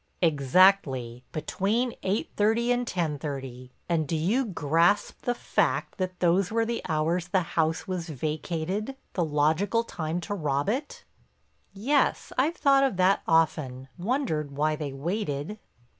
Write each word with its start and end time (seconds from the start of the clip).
"Exactly—between 0.23 1.93
eight 2.01 2.31
thirty 2.35 2.71
and 2.71 2.87
ten 2.87 3.19
thirty. 3.19 3.71
And 3.87 4.07
do 4.07 4.15
you 4.15 4.45
grasp 4.45 5.21
the 5.25 5.35
fact 5.35 5.99
that 5.99 6.21
those 6.21 6.49
were 6.49 6.65
the 6.65 6.81
hours 6.89 7.27
the 7.27 7.43
house 7.53 7.87
was 7.87 8.09
vacated—the 8.09 9.23
logical 9.23 9.83
time 9.83 10.19
to 10.21 10.33
rob 10.33 10.69
it?" 10.69 11.03
"Yes, 11.71 12.33
I've 12.35 12.55
thought 12.57 12.81
of 12.83 12.97
that 12.97 13.21
often—wondered 13.27 14.49
why 14.57 14.75
they 14.75 14.91
waited." 14.91 15.59